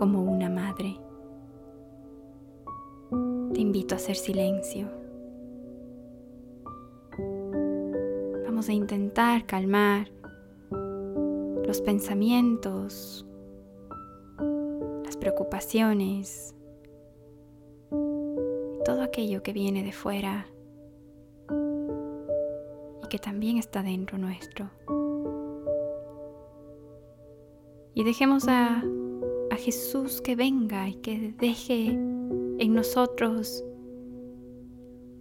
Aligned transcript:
como 0.00 0.22
una 0.22 0.48
madre. 0.48 0.98
Te 3.52 3.60
invito 3.60 3.94
a 3.94 3.98
hacer 3.98 4.16
silencio. 4.16 4.88
Vamos 8.46 8.70
a 8.70 8.72
intentar 8.72 9.44
calmar 9.44 10.10
los 11.66 11.82
pensamientos, 11.82 13.26
las 15.04 15.18
preocupaciones, 15.18 16.54
todo 18.86 19.02
aquello 19.02 19.42
que 19.42 19.52
viene 19.52 19.84
de 19.84 19.92
fuera 19.92 20.46
y 23.04 23.08
que 23.08 23.18
también 23.18 23.58
está 23.58 23.82
dentro 23.82 24.16
nuestro. 24.16 24.70
Y 27.92 28.02
dejemos 28.04 28.48
a, 28.48 28.82
Jesús 29.60 30.22
que 30.22 30.36
venga 30.36 30.88
y 30.88 30.94
que 30.94 31.34
deje 31.38 31.88
en 31.88 32.74
nosotros 32.74 33.62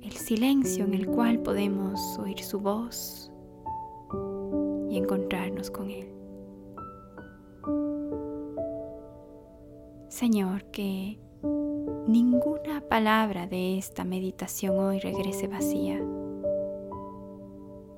el 0.02 0.14
silencio 0.14 0.86
en 0.86 0.94
el 0.94 1.08
cual 1.08 1.40
podemos 1.40 2.18
oír 2.18 2.40
su 2.40 2.62
voz 2.62 3.30
y 4.90 4.98
encontrarnos 4.98 5.70
con 5.70 5.92
Él. 5.92 6.08
Señor, 10.08 10.64
que 10.72 11.20
ninguna 12.08 12.80
palabra 12.90 13.46
de 13.46 13.78
esta 13.78 14.06
meditación 14.06 14.80
hoy 14.80 15.00
regrese 15.00 15.50
vacía, 15.50 16.02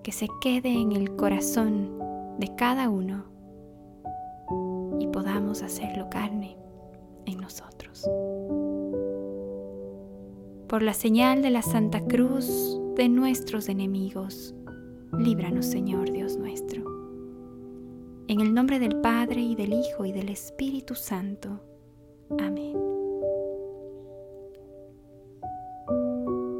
que 0.01 0.11
se 0.11 0.27
quede 0.41 0.73
en 0.73 0.91
el 0.91 1.15
corazón 1.15 1.99
de 2.39 2.55
cada 2.55 2.89
uno 2.89 3.30
y 5.01 5.07
podamos 5.07 5.63
hacerlo 5.63 6.09
carne 6.09 6.55
en 7.25 7.39
nosotros. 7.39 8.07
Por 10.67 10.83
la 10.83 10.93
señal 10.93 11.41
de 11.41 11.49
la 11.49 11.63
Santa 11.63 12.05
Cruz 12.05 12.79
de 12.95 13.09
nuestros 13.09 13.67
enemigos, 13.67 14.53
líbranos 15.17 15.65
Señor 15.65 16.11
Dios 16.11 16.37
nuestro. 16.37 16.83
En 18.27 18.39
el 18.39 18.53
nombre 18.53 18.79
del 18.79 19.01
Padre 19.01 19.41
y 19.41 19.55
del 19.55 19.73
Hijo 19.73 20.05
y 20.05 20.11
del 20.11 20.29
Espíritu 20.29 20.95
Santo. 20.95 21.59
Amén. 22.39 22.77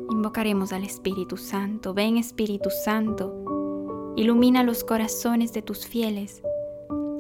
Invocaremos 0.10 0.74
al 0.74 0.84
Espíritu 0.84 1.38
Santo. 1.38 1.94
Ven 1.94 2.18
Espíritu 2.18 2.70
Santo, 2.70 4.14
ilumina 4.18 4.64
los 4.64 4.84
corazones 4.84 5.54
de 5.54 5.62
tus 5.62 5.86
fieles, 5.88 6.44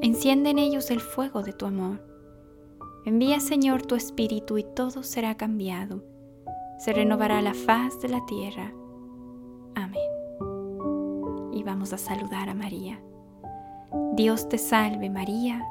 enciende 0.02 0.49
en 0.49 0.59
ellos 0.59 0.91
el 0.91 0.99
fuego 0.99 1.44
de 1.44 1.53
tu 1.53 1.66
amor. 1.66 2.03
Envía 3.05 3.39
Señor 3.39 3.83
tu 3.83 3.95
Espíritu 3.95 4.57
y 4.57 4.63
todo 4.63 5.03
será 5.03 5.35
cambiado. 5.35 6.03
Se 6.80 6.94
renovará 6.94 7.41
la 7.41 7.53
faz 7.53 7.99
de 8.02 8.09
la 8.09 8.25
tierra. 8.25 8.73
Amén. 9.75 10.02
Y 11.53 11.63
vamos 11.63 11.94
a 11.94 11.97
saludar 11.97 12.49
a 12.49 12.53
María. 12.53 13.02
Dios 14.13 14.49
te 14.49 14.57
salve 14.57 15.09
María 15.09 15.63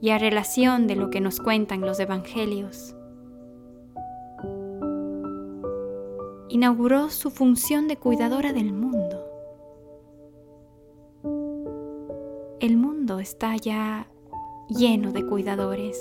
y 0.00 0.08
a 0.08 0.16
relación 0.16 0.86
de 0.86 0.96
lo 0.96 1.10
que 1.10 1.20
nos 1.20 1.38
cuentan 1.38 1.82
los 1.82 2.00
evangelios. 2.00 2.96
Inauguró 6.48 7.10
su 7.10 7.30
función 7.30 7.88
de 7.88 7.98
cuidadora 7.98 8.54
del 8.54 8.72
mundo. 8.72 8.95
El 12.66 12.78
mundo 12.78 13.20
está 13.20 13.54
ya 13.54 14.08
lleno 14.68 15.12
de 15.12 15.24
cuidadores. 15.24 16.00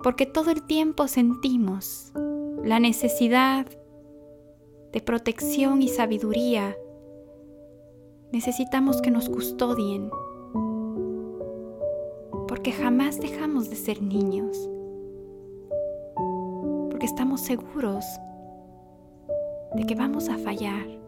Porque 0.00 0.26
todo 0.26 0.52
el 0.52 0.62
tiempo 0.62 1.08
sentimos 1.08 2.12
la 2.62 2.78
necesidad 2.78 3.66
de 4.92 5.00
protección 5.00 5.82
y 5.82 5.88
sabiduría. 5.88 6.76
Necesitamos 8.30 9.02
que 9.02 9.10
nos 9.10 9.28
custodien 9.28 10.08
porque 12.46 12.70
jamás 12.70 13.20
dejamos 13.20 13.70
de 13.70 13.74
ser 13.74 14.00
niños, 14.00 14.56
porque 16.92 17.06
estamos 17.06 17.40
seguros 17.40 18.04
de 19.74 19.84
que 19.84 19.96
vamos 19.96 20.28
a 20.28 20.38
fallar. 20.38 20.99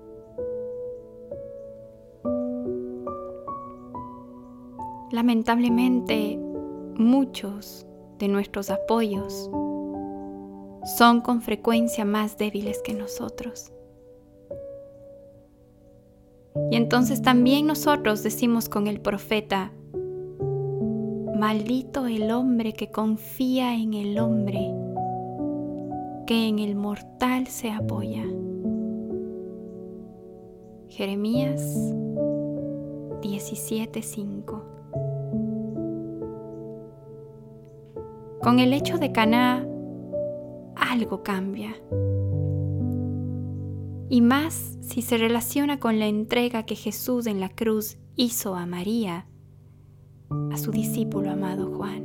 Lamentablemente, 5.22 6.36
muchos 6.96 7.86
de 8.18 8.26
nuestros 8.26 8.70
apoyos 8.70 9.48
son 10.96 11.20
con 11.20 11.42
frecuencia 11.42 12.04
más 12.04 12.36
débiles 12.38 12.82
que 12.82 12.92
nosotros. 12.92 13.72
Y 16.72 16.76
entonces 16.76 17.22
también 17.22 17.68
nosotros 17.68 18.24
decimos 18.24 18.68
con 18.68 18.88
el 18.88 19.00
profeta, 19.00 19.70
Maldito 21.38 22.08
el 22.08 22.32
hombre 22.32 22.72
que 22.72 22.90
confía 22.90 23.76
en 23.76 23.94
el 23.94 24.18
hombre, 24.18 24.74
que 26.26 26.48
en 26.48 26.58
el 26.58 26.74
mortal 26.74 27.46
se 27.46 27.70
apoya. 27.70 28.24
Jeremías 30.88 31.62
17:5 33.22 34.61
Con 38.42 38.58
el 38.58 38.72
hecho 38.72 38.98
de 38.98 39.12
Caná 39.12 39.64
algo 40.74 41.22
cambia. 41.22 41.74
Y 44.08 44.20
más 44.20 44.78
si 44.80 45.00
se 45.00 45.16
relaciona 45.16 45.78
con 45.78 45.98
la 45.98 46.06
entrega 46.06 46.64
que 46.64 46.74
Jesús 46.74 47.26
en 47.26 47.38
la 47.38 47.48
cruz 47.48 47.98
hizo 48.16 48.56
a 48.56 48.66
María 48.66 49.26
a 50.50 50.58
su 50.58 50.70
discípulo 50.72 51.30
amado 51.30 51.70
Juan. 51.76 52.04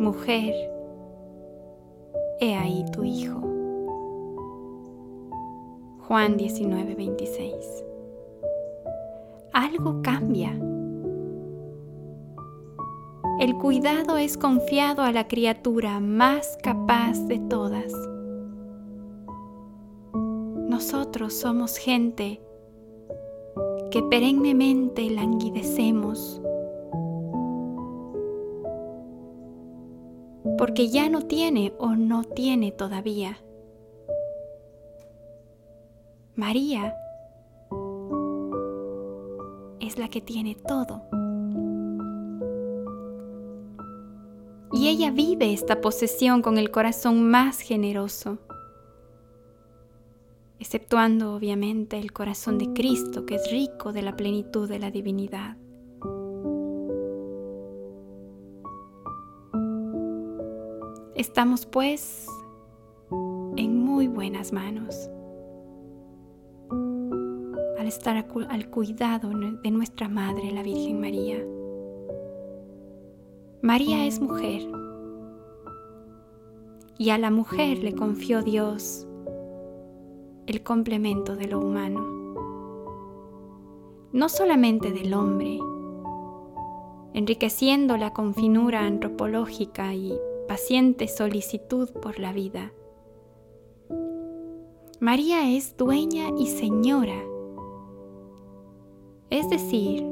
Mujer, 0.00 0.54
he 2.40 2.56
ahí 2.56 2.84
tu 2.92 3.04
hijo. 3.04 3.40
Juan 6.00 6.36
19, 6.36 6.94
26. 6.96 7.84
Algo 9.52 10.02
cambia. 10.02 10.58
El 13.40 13.56
cuidado 13.56 14.18
es 14.18 14.36
confiado 14.36 15.02
a 15.02 15.10
la 15.10 15.26
criatura 15.26 15.98
más 16.00 16.58
capaz 16.62 17.18
de 17.26 17.38
todas. 17.38 17.92
Nosotros 20.68 21.34
somos 21.34 21.76
gente 21.76 22.40
que 23.90 24.02
perennemente 24.02 25.10
languidecemos, 25.10 26.40
porque 30.56 30.88
ya 30.88 31.08
no 31.08 31.22
tiene 31.22 31.72
o 31.78 31.96
no 31.96 32.24
tiene 32.24 32.70
todavía. 32.70 33.38
María 36.36 36.94
es 39.80 39.98
la 39.98 40.08
que 40.08 40.20
tiene 40.20 40.54
todo. 40.54 41.21
Y 44.82 44.88
ella 44.88 45.12
vive 45.12 45.52
esta 45.52 45.80
posesión 45.80 46.42
con 46.42 46.58
el 46.58 46.72
corazón 46.72 47.30
más 47.30 47.60
generoso, 47.60 48.38
exceptuando 50.58 51.36
obviamente 51.36 52.00
el 52.00 52.10
corazón 52.10 52.58
de 52.58 52.72
Cristo, 52.72 53.24
que 53.24 53.36
es 53.36 53.48
rico 53.52 53.92
de 53.92 54.02
la 54.02 54.16
plenitud 54.16 54.68
de 54.68 54.80
la 54.80 54.90
divinidad. 54.90 55.56
Estamos 61.14 61.64
pues 61.64 62.26
en 63.56 63.78
muy 63.84 64.08
buenas 64.08 64.52
manos 64.52 65.08
al 67.78 67.86
estar 67.86 68.16
al 68.16 68.70
cuidado 68.70 69.28
de 69.28 69.70
nuestra 69.70 70.08
Madre, 70.08 70.50
la 70.50 70.64
Virgen 70.64 71.00
María. 71.00 71.61
María 73.62 74.06
es 74.06 74.20
mujer. 74.20 74.68
Y 76.98 77.10
a 77.10 77.18
la 77.18 77.30
mujer 77.30 77.78
le 77.78 77.94
confió 77.94 78.42
Dios 78.42 79.06
el 80.48 80.64
complemento 80.64 81.36
de 81.36 81.46
lo 81.46 81.60
humano, 81.60 82.00
no 84.12 84.28
solamente 84.28 84.90
del 84.90 85.14
hombre, 85.14 85.60
enriqueciéndola 87.14 88.12
con 88.12 88.34
finura 88.34 88.80
antropológica 88.80 89.94
y 89.94 90.18
paciente 90.48 91.06
solicitud 91.06 91.88
por 92.02 92.18
la 92.18 92.32
vida. 92.32 92.72
María 94.98 95.48
es 95.48 95.76
dueña 95.76 96.30
y 96.36 96.48
señora, 96.48 97.22
es 99.30 99.48
decir, 99.48 100.11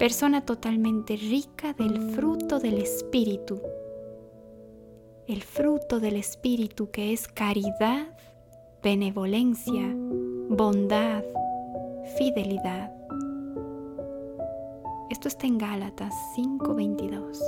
persona 0.00 0.46
totalmente 0.46 1.14
rica 1.14 1.74
del 1.74 2.00
fruto 2.12 2.58
del 2.58 2.78
Espíritu, 2.78 3.60
el 5.26 5.42
fruto 5.42 6.00
del 6.00 6.16
Espíritu 6.16 6.90
que 6.90 7.12
es 7.12 7.28
caridad, 7.28 8.16
benevolencia, 8.82 9.94
bondad, 10.48 11.22
fidelidad. 12.16 12.90
Esto 15.10 15.28
está 15.28 15.46
en 15.46 15.58
Gálatas 15.58 16.14
5:22. 16.34 17.38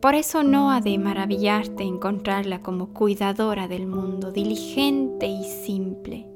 Por 0.00 0.14
eso 0.14 0.42
no 0.42 0.70
ha 0.70 0.80
de 0.80 0.96
maravillarte 0.96 1.82
encontrarla 1.82 2.62
como 2.62 2.94
cuidadora 2.94 3.68
del 3.68 3.86
mundo, 3.86 4.32
diligente 4.32 5.26
y 5.26 5.44
simple. 5.44 6.29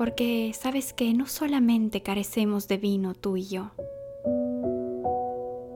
Porque 0.00 0.50
sabes 0.54 0.94
que 0.94 1.12
no 1.12 1.26
solamente 1.26 2.02
carecemos 2.02 2.68
de 2.68 2.78
vino 2.78 3.12
tú 3.12 3.36
y 3.36 3.44
yo, 3.44 3.72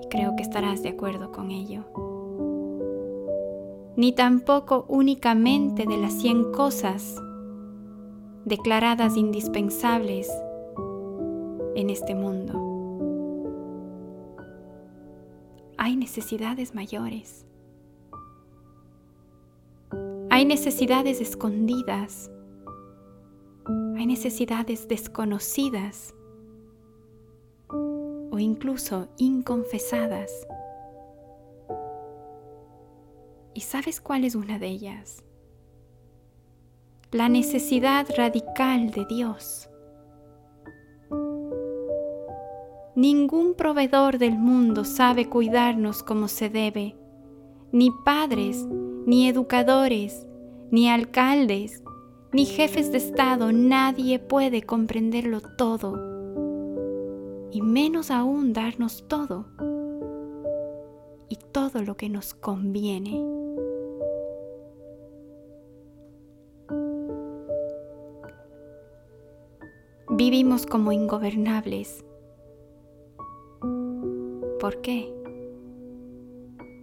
y 0.00 0.08
creo 0.08 0.34
que 0.34 0.42
estarás 0.42 0.82
de 0.82 0.88
acuerdo 0.88 1.30
con 1.30 1.50
ello, 1.50 1.84
ni 3.96 4.14
tampoco 4.14 4.86
únicamente 4.88 5.84
de 5.84 5.98
las 5.98 6.14
cien 6.14 6.52
cosas 6.52 7.20
declaradas 8.46 9.18
indispensables 9.18 10.30
en 11.74 11.90
este 11.90 12.14
mundo 12.14 12.64
hay 15.76 15.96
necesidades 15.96 16.74
mayores. 16.74 17.44
Hay 20.30 20.46
necesidades 20.46 21.20
escondidas. 21.20 22.30
Hay 23.96 24.06
necesidades 24.06 24.88
desconocidas 24.88 26.14
o 27.68 28.38
incluso 28.38 29.08
inconfesadas. 29.16 30.46
¿Y 33.54 33.60
sabes 33.60 34.00
cuál 34.00 34.24
es 34.24 34.34
una 34.34 34.58
de 34.58 34.66
ellas? 34.66 35.22
La 37.12 37.28
necesidad 37.28 38.08
radical 38.16 38.90
de 38.90 39.06
Dios. 39.06 39.70
Ningún 42.96 43.54
proveedor 43.54 44.18
del 44.18 44.36
mundo 44.36 44.84
sabe 44.84 45.28
cuidarnos 45.28 46.02
como 46.02 46.26
se 46.26 46.48
debe, 46.48 46.96
ni 47.70 47.92
padres, 48.04 48.66
ni 49.06 49.28
educadores, 49.28 50.26
ni 50.72 50.88
alcaldes, 50.88 51.83
ni 52.34 52.46
jefes 52.46 52.90
de 52.90 52.98
Estado, 52.98 53.52
nadie 53.52 54.18
puede 54.18 54.62
comprenderlo 54.62 55.40
todo, 55.40 55.94
y 57.52 57.62
menos 57.62 58.10
aún 58.10 58.52
darnos 58.52 59.06
todo, 59.06 59.46
y 61.28 61.36
todo 61.52 61.82
lo 61.82 61.96
que 61.96 62.08
nos 62.08 62.34
conviene. 62.34 63.24
Vivimos 70.10 70.66
como 70.66 70.90
ingobernables 70.90 72.04
¿Por 74.58 74.80
qué? 74.80 75.12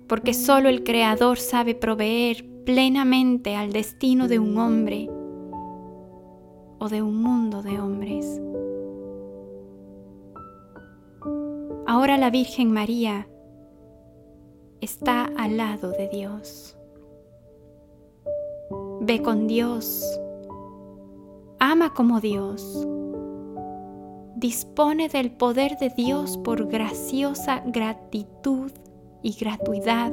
Porque 0.07 0.33
solo 0.33 0.69
el 0.69 0.83
Creador 0.83 1.39
sabe 1.39 1.75
proveer 1.75 2.45
plenamente 2.63 3.55
al 3.55 3.73
destino 3.73 4.27
de 4.27 4.39
un 4.39 4.57
hombre 4.57 5.09
o 6.81 6.89
de 6.89 7.03
un 7.03 7.21
mundo 7.21 7.61
de 7.61 7.79
hombres. 7.79 8.41
Ahora 11.85 12.17
la 12.17 12.31
Virgen 12.31 12.71
María 12.71 13.27
está 14.81 15.25
al 15.37 15.57
lado 15.57 15.91
de 15.91 16.09
Dios. 16.09 16.75
Ve 19.01 19.21
con 19.21 19.45
Dios. 19.45 20.19
Ama 21.59 21.93
como 21.93 22.19
Dios 22.19 22.87
dispone 24.35 25.07
del 25.07 25.29
poder 25.29 25.77
de 25.77 25.91
Dios 25.91 26.39
por 26.39 26.67
graciosa 26.67 27.61
gratitud 27.63 28.71
y 29.21 29.33
gratuidad 29.39 30.11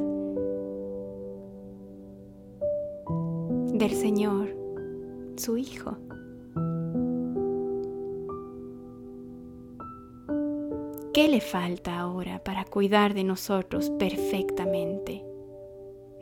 del 3.73 3.93
Señor, 3.93 4.55
su 5.39 5.57
Hijo. 5.57 5.97
¿Qué 11.19 11.27
le 11.27 11.41
falta 11.41 11.99
ahora 11.99 12.45
para 12.45 12.65
cuidar 12.65 13.13
de 13.13 13.25
nosotros 13.25 13.91
perfectamente? 13.99 15.25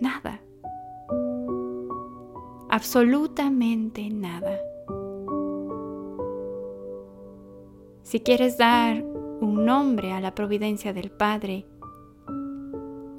Nada. 0.01 0.41
Absolutamente 2.71 4.09
nada. 4.09 4.59
Si 8.05 8.21
quieres 8.21 8.57
dar 8.57 9.05
un 9.43 9.67
nombre 9.67 10.13
a 10.13 10.21
la 10.23 10.35
providencia 10.35 10.95
del 10.95 11.11
Padre, 11.11 11.67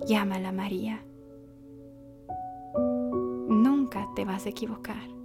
llámala 0.07 0.51
María. 0.51 1.05
Nunca 3.50 4.10
te 4.15 4.25
vas 4.25 4.48
a 4.48 4.50
equivocar. 4.50 5.16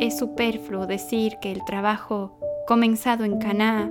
Es 0.00 0.18
superfluo 0.18 0.86
decir 0.86 1.38
que 1.40 1.52
el 1.52 1.64
trabajo 1.64 2.38
comenzado 2.66 3.24
en 3.24 3.38
Caná 3.38 3.90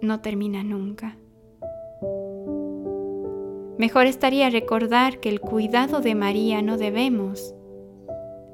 no 0.00 0.20
termina 0.20 0.64
nunca. 0.64 1.16
Mejor 3.78 4.06
estaría 4.06 4.50
recordar 4.50 5.20
que 5.20 5.28
el 5.28 5.40
cuidado 5.40 6.00
de 6.00 6.14
María 6.14 6.60
no 6.60 6.76
debemos 6.76 7.54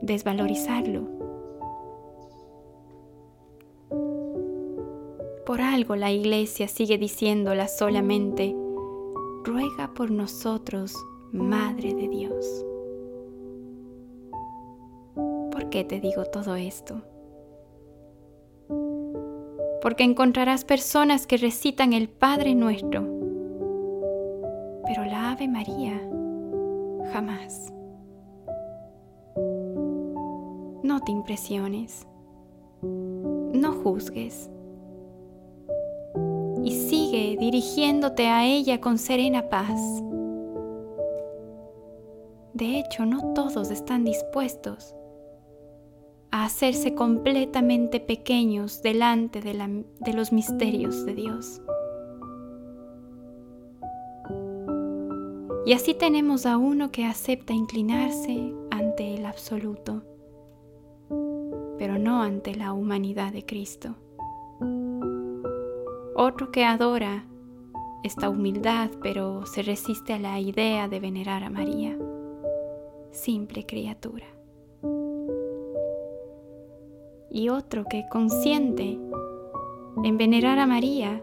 desvalorizarlo. 0.03 1.09
Por 5.47 5.61
algo 5.61 5.97
la 5.97 6.13
iglesia 6.13 6.69
sigue 6.69 6.99
diciéndola 6.99 7.67
solamente, 7.67 8.55
ruega 9.45 9.95
por 9.95 10.11
nosotros, 10.11 10.95
Madre 11.33 11.95
de 11.95 12.09
Dios. 12.09 12.65
¿Por 15.67 15.71
qué 15.73 15.83
te 15.83 15.99
digo 15.99 16.25
todo 16.27 16.55
esto? 16.55 17.03
Porque 19.83 20.05
encontrarás 20.05 20.65
personas 20.65 21.27
que 21.27 21.39
recitan 21.39 21.93
el 21.93 22.09
Padre 22.09 22.55
nuestro, 22.55 23.03
pero 24.87 25.05
la 25.05 25.33
Ave 25.33 25.49
María 25.49 26.01
jamás. 27.13 27.73
No 30.85 31.01
te 31.01 31.11
impresiones, 31.11 32.07
no 32.83 33.73
juzgues 33.83 34.49
y 36.63 36.71
sigue 36.71 37.37
dirigiéndote 37.41 38.29
a 38.29 38.47
ella 38.47 38.81
con 38.81 38.99
serena 38.99 39.49
paz. 39.49 39.81
De 42.55 42.79
hecho, 42.79 43.05
no 43.05 43.33
todos 43.35 43.73
están 43.73 44.05
dispuestos 44.05 44.95
a 46.37 46.45
hacerse 46.45 46.95
completamente 46.95 47.99
pequeños 47.99 48.83
delante 48.83 49.41
de, 49.41 49.85
de 50.01 50.13
los 50.13 50.33
misterios 50.33 51.07
de 51.07 51.15
Dios. 51.15 51.63
Y 55.65 55.73
así 55.73 55.95
tenemos 55.95 56.45
a 56.45 56.59
uno 56.59 56.93
que 56.93 57.07
acepta 57.07 57.55
inclinarse 57.55 58.53
ante 58.71 59.15
el 59.15 59.25
absoluto, 59.25 60.03
pero 61.79 61.99
no 61.99 62.21
ante 62.23 62.55
la 62.55 62.75
humanidad 62.75 63.33
de 63.33 63.47
Cristo. 63.47 63.95
Otro 66.15 66.53
que 66.53 66.67
adora 66.67 67.25
esta 68.05 68.29
humildad, 68.29 68.91
pero 69.03 69.47
se 69.47 69.63
resiste 69.63 70.13
a 70.13 70.19
la 70.19 70.39
idea 70.39 70.87
de 70.87 71.01
venerar 71.01 71.45
a 71.45 71.51
María, 71.51 71.97
simple 73.11 73.65
criatura. 73.65 74.36
Y 77.37 77.51
otro 77.51 77.85
que 77.85 78.09
consiente 78.09 78.99
en 80.05 80.17
venerar 80.17 80.59
a 80.59 80.65
María, 80.65 81.21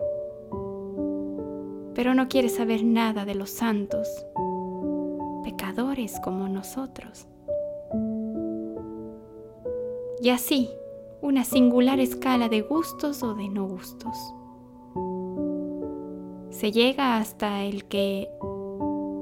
pero 1.96 2.14
no 2.14 2.28
quiere 2.28 2.50
saber 2.50 2.84
nada 2.84 3.26
de 3.26 3.34
los 3.34 3.50
santos, 3.50 4.08
pecadores 5.44 6.20
como 6.24 6.48
nosotros. 6.48 7.26
Y 10.22 10.30
así, 10.30 10.70
una 11.24 11.44
singular 11.44 12.00
escala 12.00 12.48
de 12.48 12.62
gustos 12.62 13.24
o 13.24 13.34
de 13.34 13.50
no 13.50 13.66
gustos. 13.66 14.16
Se 16.52 16.72
llega 16.72 17.18
hasta 17.18 17.64
el 17.64 17.86
que 17.86 18.30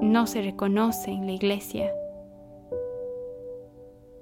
no 0.02 0.26
se 0.26 0.42
reconoce 0.42 1.10
en 1.10 1.24
la 1.24 1.32
iglesia, 1.32 1.90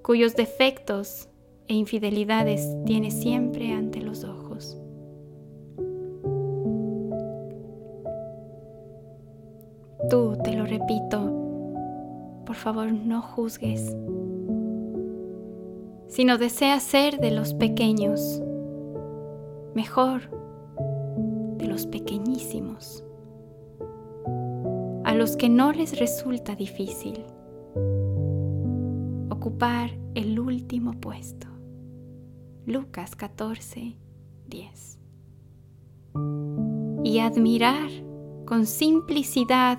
cuyos 0.05 0.37
defectos 0.37 1.30
e 1.71 1.75
infidelidades 1.75 2.77
tiene 2.85 3.13
siempre 3.13 3.73
ante 3.73 4.01
los 4.01 4.25
ojos. 4.25 4.77
Tú, 10.11 10.37
te 10.43 10.57
lo 10.57 10.67
repito, 10.67 12.43
por 12.45 12.57
favor 12.57 12.93
no 12.93 13.23
juzgues. 13.23 13.97
Si 16.09 16.25
no 16.25 16.39
deseas 16.39 16.83
ser 16.83 17.21
de 17.21 17.31
los 17.31 17.55
pequeños, 17.55 18.43
mejor 19.77 20.23
de 21.57 21.69
los 21.69 21.87
pequeñísimos, 21.87 23.05
a 25.05 25.15
los 25.15 25.37
que 25.37 25.49
no 25.49 25.71
les 25.71 26.01
resulta 26.01 26.57
difícil 26.57 27.25
ocupar 29.31 29.91
el 30.17 30.41
último 30.41 30.95
puesto. 30.95 31.50
Lucas 32.67 33.17
14, 33.17 33.97
10. 34.49 34.99
Y 37.05 37.19
admirar 37.21 37.89
con 38.45 38.67
simplicidad 38.67 39.79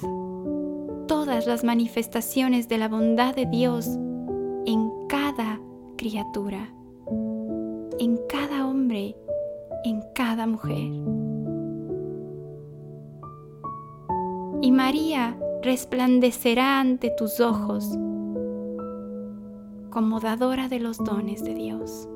todas 1.07 1.45
las 1.45 1.63
manifestaciones 1.63 2.67
de 2.67 2.77
la 2.79 2.87
bondad 2.87 3.35
de 3.35 3.45
Dios 3.45 3.87
en 4.65 4.89
cada 5.07 5.61
criatura, 5.95 6.73
en 7.99 8.19
cada 8.27 8.67
hombre, 8.67 9.15
en 9.85 10.01
cada 10.15 10.47
mujer. 10.47 10.91
Y 14.63 14.71
María 14.71 15.37
resplandecerá 15.61 16.79
ante 16.79 17.11
tus 17.11 17.39
ojos 17.39 17.87
como 19.91 20.19
dadora 20.19 20.67
de 20.67 20.79
los 20.79 20.97
dones 20.97 21.43
de 21.43 21.53
Dios. 21.53 22.07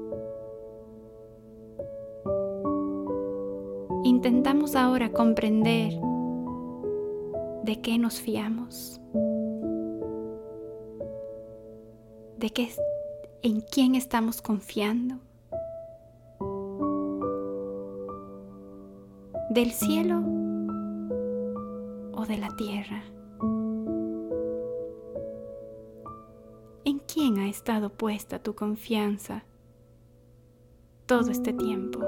Intentamos 4.05 4.75
ahora 4.75 5.11
comprender 5.11 5.93
de 7.63 7.81
qué 7.81 7.97
nos 7.97 8.21
fiamos, 8.21 9.01
de 12.37 12.51
qué, 12.51 12.69
en 13.41 13.61
quién 13.61 13.95
estamos 13.95 14.43
confiando, 14.43 15.15
del 19.49 19.71
cielo 19.71 20.19
o 22.13 22.25
de 22.27 22.37
la 22.37 22.55
tierra. 22.57 23.03
¿En 26.83 26.99
quién 27.11 27.39
ha 27.39 27.49
estado 27.49 27.89
puesta 27.89 28.37
tu 28.37 28.53
confianza 28.53 29.45
todo 31.07 31.31
este 31.31 31.53
tiempo? 31.53 32.01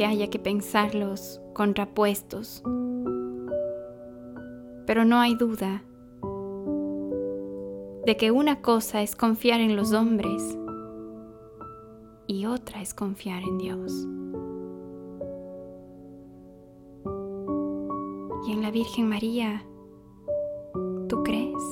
Que 0.00 0.06
haya 0.06 0.30
que 0.30 0.38
pensarlos 0.38 1.42
contrapuestos, 1.52 2.62
pero 4.86 5.04
no 5.04 5.20
hay 5.20 5.34
duda 5.34 5.84
de 8.06 8.16
que 8.16 8.30
una 8.30 8.62
cosa 8.62 9.02
es 9.02 9.14
confiar 9.14 9.60
en 9.60 9.76
los 9.76 9.92
hombres 9.92 10.56
y 12.26 12.46
otra 12.46 12.80
es 12.80 12.94
confiar 12.94 13.42
en 13.42 13.58
Dios. 13.58 13.92
Y 18.48 18.52
en 18.52 18.62
la 18.62 18.70
Virgen 18.70 19.06
María, 19.06 19.66
¿tú 21.10 21.22
crees? 21.22 21.62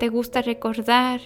¿Te 0.00 0.08
gusta 0.08 0.42
recordar 0.42 1.20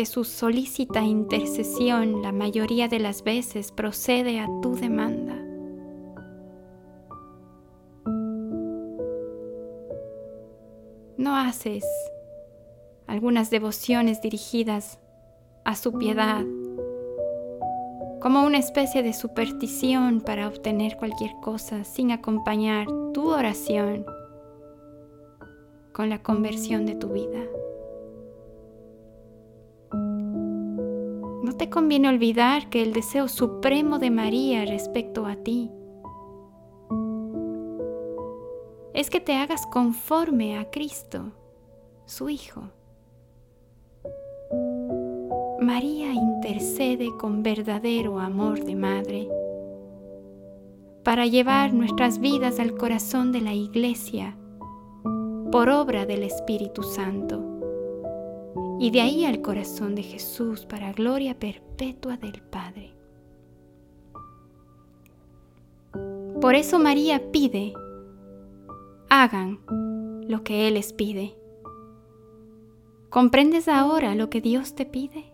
que 0.00 0.06
su 0.06 0.24
solícita 0.24 1.02
intercesión 1.02 2.22
la 2.22 2.32
mayoría 2.32 2.88
de 2.88 2.98
las 2.98 3.22
veces 3.22 3.70
procede 3.70 4.40
a 4.40 4.46
tu 4.62 4.74
demanda. 4.74 5.36
No 11.18 11.36
haces 11.36 11.84
algunas 13.06 13.50
devociones 13.50 14.22
dirigidas 14.22 14.98
a 15.66 15.76
su 15.76 15.92
piedad 15.92 16.46
como 18.22 18.46
una 18.46 18.56
especie 18.56 19.02
de 19.02 19.12
superstición 19.12 20.22
para 20.22 20.48
obtener 20.48 20.96
cualquier 20.96 21.32
cosa 21.42 21.84
sin 21.84 22.10
acompañar 22.10 22.86
tu 23.12 23.28
oración 23.28 24.06
con 25.92 26.08
la 26.08 26.22
conversión 26.22 26.86
de 26.86 26.94
tu 26.94 27.08
vida. 27.08 27.44
No 31.50 31.56
te 31.56 31.68
conviene 31.68 32.08
olvidar 32.08 32.70
que 32.70 32.80
el 32.80 32.92
deseo 32.92 33.26
supremo 33.26 33.98
de 33.98 34.12
María 34.12 34.64
respecto 34.64 35.26
a 35.26 35.34
ti 35.34 35.68
es 38.94 39.10
que 39.10 39.18
te 39.18 39.34
hagas 39.34 39.66
conforme 39.66 40.56
a 40.56 40.70
Cristo, 40.70 41.32
su 42.04 42.28
Hijo. 42.28 42.70
María 45.60 46.12
intercede 46.12 47.08
con 47.18 47.42
verdadero 47.42 48.20
amor 48.20 48.64
de 48.64 48.76
madre 48.76 49.28
para 51.02 51.26
llevar 51.26 51.74
nuestras 51.74 52.20
vidas 52.20 52.60
al 52.60 52.76
corazón 52.76 53.32
de 53.32 53.40
la 53.40 53.54
Iglesia 53.54 54.36
por 55.50 55.68
obra 55.68 56.06
del 56.06 56.22
Espíritu 56.22 56.84
Santo 56.84 57.49
y 58.80 58.90
de 58.90 59.02
ahí 59.02 59.26
al 59.26 59.42
corazón 59.42 59.94
de 59.94 60.02
Jesús 60.02 60.64
para 60.64 60.94
gloria 60.94 61.38
perpetua 61.38 62.16
del 62.16 62.40
Padre. 62.40 62.94
Por 66.40 66.54
eso 66.54 66.78
María 66.78 67.30
pide, 67.30 67.74
hagan 69.10 69.60
lo 70.26 70.42
que 70.42 70.66
Él 70.66 70.74
les 70.74 70.94
pide. 70.94 71.36
¿Comprendes 73.10 73.68
ahora 73.68 74.14
lo 74.14 74.30
que 74.30 74.40
Dios 74.40 74.74
te 74.74 74.86
pide? 74.86 75.30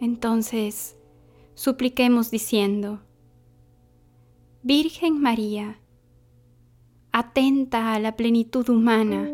Entonces, 0.00 0.96
supliquemos 1.52 2.30
diciendo, 2.30 3.00
Virgen 4.62 5.20
María, 5.20 5.78
atenta 7.12 7.92
a 7.92 7.98
la 7.98 8.16
plenitud 8.16 8.66
humana, 8.70 9.30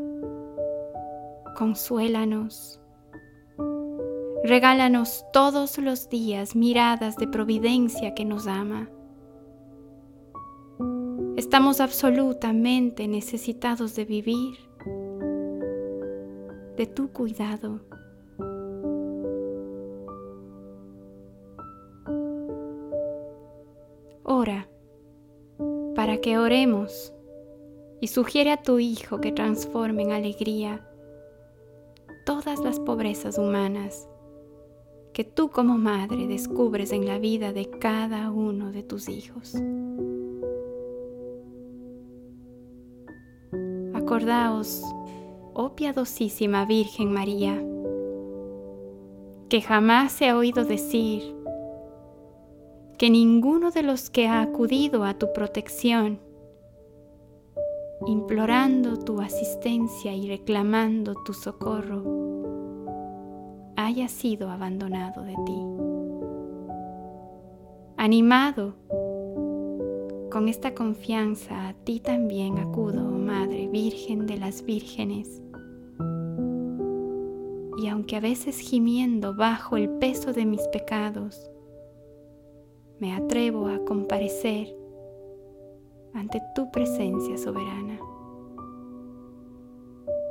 consuélanos, 1.57 2.81
Regálanos 4.47 5.25
todos 5.33 5.77
los 5.79 6.09
días 6.09 6.55
miradas 6.55 7.17
de 7.17 7.27
providencia 7.27 8.15
que 8.15 8.25
nos 8.25 8.47
ama. 8.47 8.89
Estamos 11.37 11.81
absolutamente 11.81 13.09
necesitados 13.09 13.97
de 13.97 14.05
vivir, 14.05 14.57
de 16.77 16.87
tu 16.87 17.09
cuidado. 17.09 17.81
Ora 24.23 24.69
para 25.97 26.19
que 26.19 26.39
oremos 26.39 27.13
y 28.01 28.07
sugiere 28.07 28.53
a 28.53 28.63
tu 28.63 28.79
Hijo 28.79 29.21
que 29.21 29.33
transforme 29.33 30.05
en 30.05 30.13
alegría 30.13 30.87
todas 32.27 32.59
las 32.59 32.81
pobrezas 32.81 33.39
humanas 33.39 34.09
que 35.15 35.23
tú 35.23 35.49
como 35.49 35.79
madre 35.79 36.27
descubres 36.27 36.91
en 36.91 37.07
la 37.07 37.19
vida 37.19 37.53
de 37.53 37.71
cada 37.71 38.33
uno 38.33 38.73
de 38.73 38.83
tus 38.83 39.09
hijos. 39.09 39.55
Acordaos, 43.95 44.83
oh 45.55 45.77
piadosísima 45.77 46.67
Virgen 46.67 47.13
María, 47.13 47.65
que 49.49 49.63
jamás 49.63 50.11
se 50.11 50.29
ha 50.29 50.37
oído 50.37 50.65
decir 50.65 51.23
que 52.99 53.09
ninguno 53.09 53.71
de 53.71 53.85
los 53.85 54.11
que 54.11 54.27
ha 54.27 54.43
acudido 54.43 55.05
a 55.05 55.15
tu 55.15 55.33
protección, 55.33 56.19
implorando 58.07 58.99
tu 58.99 59.21
asistencia 59.21 60.15
y 60.15 60.29
reclamando 60.29 61.15
tu 61.25 61.33
socorro, 61.33 62.05
haya 63.77 64.09
sido 64.09 64.49
abandonado 64.51 65.23
de 65.23 65.35
ti. 65.45 65.63
Animado 67.97 68.77
con 70.31 70.49
esta 70.49 70.75
confianza, 70.75 71.69
a 71.69 71.75
ti 71.75 71.99
también 72.01 72.59
acudo, 72.59 73.09
oh 73.09 73.19
Madre 73.19 73.69
Virgen 73.69 74.27
de 74.27 74.37
las 74.37 74.65
Vírgenes. 74.65 75.43
Y 77.79 77.89
aunque 77.89 78.17
a 78.17 78.21
veces 78.21 78.59
gimiendo 78.59 79.35
bajo 79.35 79.77
el 79.77 79.89
peso 79.89 80.33
de 80.33 80.47
mis 80.47 80.63
pecados, 80.69 81.51
me 83.01 83.15
atrevo 83.15 83.69
a 83.69 83.85
comparecer 83.85 84.75
ante 86.17 86.41
tu 86.55 86.71
presencia 86.71 87.37
soberana. 87.37 88.01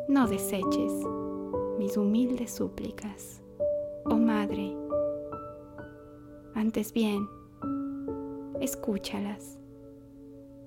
No 0.07 0.27
deseches 0.27 0.91
mis 1.77 1.95
humildes 1.95 2.51
súplicas, 2.51 3.43
oh 4.05 4.17
Madre. 4.17 4.75
Antes 6.55 6.91
bien, 6.91 7.27
escúchalas 8.59 9.59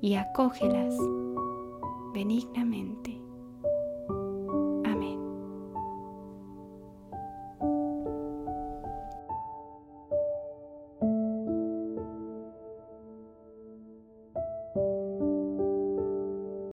y 0.00 0.14
acógelas 0.14 0.96
benignamente. 2.14 3.20